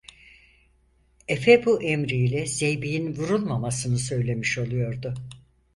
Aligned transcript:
Efe 1.27 1.65
bu 1.65 1.83
emri 1.83 2.15
ile, 2.15 2.45
zeybeğin 2.45 3.15
vurulmamasını 3.15 3.97
söylemiş 3.99 4.57
oluyordu. 4.57 5.13